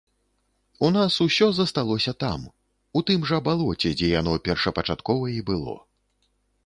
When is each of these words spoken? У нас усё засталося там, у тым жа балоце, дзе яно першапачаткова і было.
У 0.87 0.87
нас 0.95 1.17
усё 1.25 1.49
засталося 1.59 2.13
там, 2.25 2.47
у 3.01 3.03
тым 3.09 3.29
жа 3.33 3.41
балоце, 3.49 3.93
дзе 4.01 4.11
яно 4.21 4.33
першапачаткова 4.49 5.25
і 5.39 5.41
было. 5.51 5.77